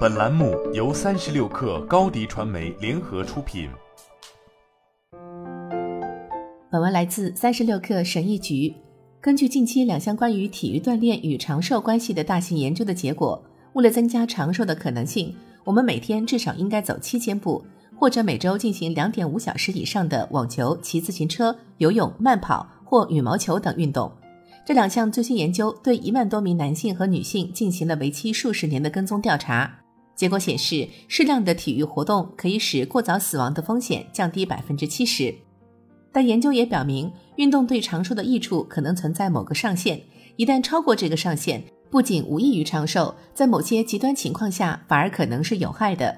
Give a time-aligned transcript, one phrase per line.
[0.00, 3.70] 本栏目由三十六氪高低传媒联合出品。
[6.70, 8.74] 本文来自三十六氪神医局。
[9.22, 17.64] 根据近期两项关于体育锻炼与长寿关系的大型研究的结果，为了增加长寿的可能性，我们每天至少应该走七千步，
[17.96, 24.10] 或者每周进行两点五小时以上的网球、骑自行车、游泳、慢跑或羽毛球等运动。
[24.70, 29.80] 这两项最新研究对一万多名男性和女性进行了为期数十年的跟踪调查，
[30.14, 35.34] 结果显示，适量的体育活动可以使过早死亡的风险降低百分之七十。
[36.12, 40.00] 但研究也表明，运动对长寿的益处可能存在某个上限，
[40.36, 46.16] 一旦超过这个上限，不仅无益于长寿，在某些极端情况下反而可能是有害的。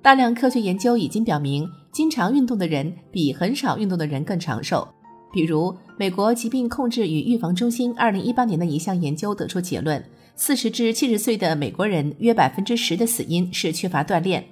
[0.00, 4.88] 大量科学研究已经表明，经常运动的人比很少运动的人更长寿。
[5.32, 10.04] 比如，美国疾病控制与预防中心二零一八年的一项研究得出结论：
[10.36, 14.44] 四十至七十岁的美国人约百分之十的死因是缺乏锻炼。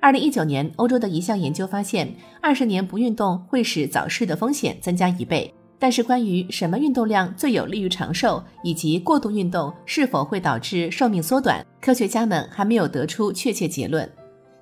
[0.00, 5.52] 二零一九年，欧洲的一项研究发现，二十年不运动会使早逝的风险增加一倍。
[5.78, 14.08] 但是，关于什么运动量最有利于长寿，以及过度运动是否会导致寿命缩短，科学家们还没有得出确切结论。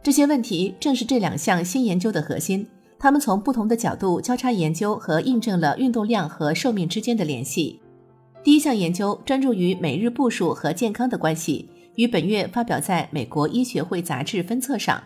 [0.03, 2.67] 这些问题正是这两项新研究的核心。
[3.01, 7.81] 他们从不同的角度交叉研究和印证了运动量和寿命之间的联系。
[8.45, 15.03] 第一项研究专注于每日步数和健康的关系，于本月发表在美国医学会杂志分册上。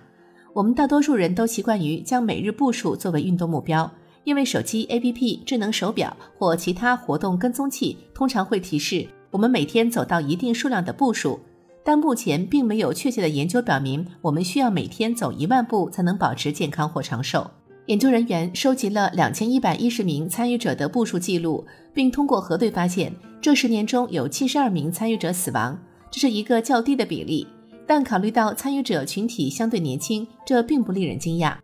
[0.53, 3.89] 我们大多数人都习惯于将每日步数作为运动目标，
[4.25, 11.39] 因为手机 APP、智能手表或其他活动跟踪器通常会提示我们每天走到一定数量的步数。
[11.85, 17.49] 但目前并没有确切的研究表明我们需要每天走一万步才能保持健康或长寿。
[17.87, 25.79] 研究人员收集了两千一百一十名参与者的步数记录，并通过核对发现，这十年中有七十二名参与者死亡，
[26.11, 27.47] 这是一个较低的比例。
[27.87, 31.55] 但考虑到参与者群体相对年轻，这并不令人惊讶。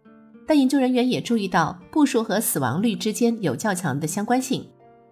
[0.46, 4.66] 但研究人员也注意到，步数和死亡率之间有较强的相关性。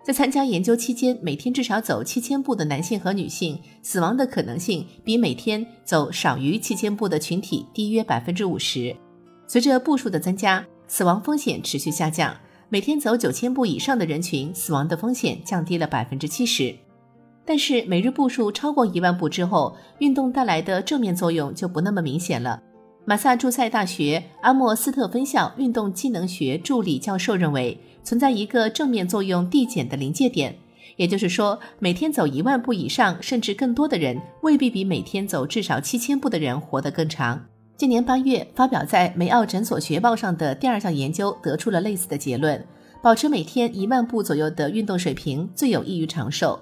[0.04, 8.94] 在参加研究期间，每天至少走七千步的男性和女性，死亡的可能性比每天走少于七千步的群体低约百分之五十。
[9.46, 12.34] 随着步数的增加，死亡风险持续下降，
[12.68, 16.74] 每天走九千步以上的人群，死亡的风险降低了百分之七十。
[17.44, 22.62] 但是每日步数超过一万步之后，运动带来的正面作用就不那么明显了。
[23.04, 30.54] 马萨诸塞大学阿莫斯特分校运动机能学助理教授认为，存在一个正面作用递减的临界点，
[30.96, 37.46] 也就是说，每天走一万步以上甚至更多的人，未必比每天走至少七千步的人活得更长。
[37.78, 42.60] 今年八月发表在《梅奥诊所学报》上的第二项研究得出了类似的结论：
[43.00, 46.58] 保持每天一万步左右的运动水平最有益于长寿。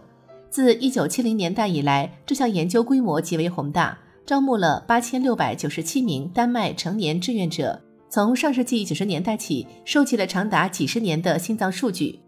[0.50, 12.20] 自一九七零年代以来，这项研究规模极为宏大，招募了八千六百九十七名丹麦成年志愿者，从上世纪九十年代起收集了长达几十年的心脏数据。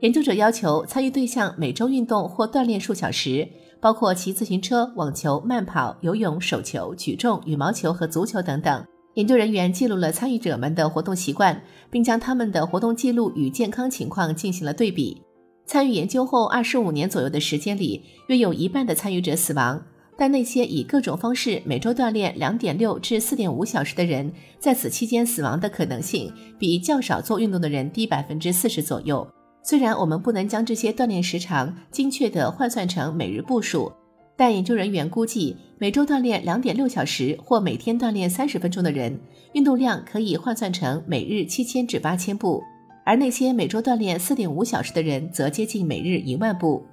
[0.00, 3.48] 研究者要求参与对象每周运动或锻炼数小时。
[3.82, 8.86] 包括骑自行车、网球、慢跑、游泳、手球、举重、羽毛球和足球等等。
[9.14, 11.60] 研究人员记录了参与者们的活动习惯，
[11.90, 15.20] 并将他们的活动记录与健康情况进行了对比。
[15.66, 19.82] 参与研究后二十五年左右的时间里，约有一半的参与者死亡。
[20.16, 29.26] 但那些以各种方式每周锻炼两点六至四点五小时的人，在此期间死亡的可能性比较少做运动的人低百分之四十左右。
[29.62, 33.92] 虽然我们不能将这些锻炼时长精确地换算成每日步数，
[34.36, 39.18] 但研究人员估计，每周锻炼两点六小时或每天锻炼三十分钟的人，
[39.52, 42.60] 运动量可以换算成每日七千至八千步；
[43.04, 46.84] 而那些每周锻炼四点五小时的人，则接近每日一万步。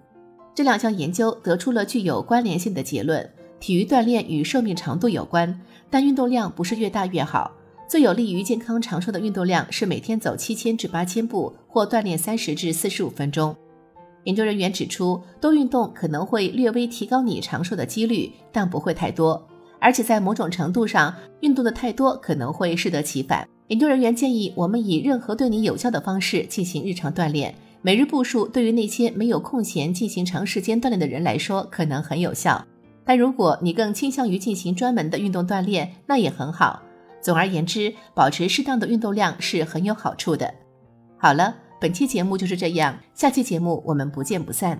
[0.53, 3.28] 这两项研究得出了具有关联性的结论：
[3.59, 5.59] 体育锻炼与寿命长度有关，
[5.90, 7.51] 但运动量不是越大越好。
[7.89, 13.55] 最有利于健康长寿的运动量是每天走七千至八千步，或锻炼三十至四十五分钟。
[14.25, 19.44] 研究人员指出，多运动可能会略微提高你长寿的几率，但不会太多。
[19.79, 23.47] 而且在某种程度上，运动的太多可能会适得其反。
[23.69, 27.56] 研究人员建议我们以任何对你有效的方式进行日常锻炼。
[27.81, 32.63] 每日步数对于那些没有空闲进行长时间锻炼的人来说可能很有效，
[33.03, 36.83] 但如果你更倾向于进行专门的运动锻炼，那也很好。
[37.21, 40.54] 总而言之，保持适当的运动量是很有好处的。
[41.18, 44.80] 好了，本期节目就是这样，下期节目我们不见不散。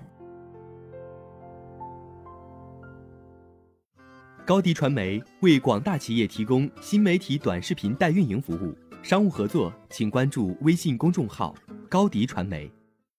[4.46, 11.54] 高迪传媒为广大企业提供新媒体短视频代运营服务，商务合作请关注微信公众号
[11.88, 12.72] 高迪传媒。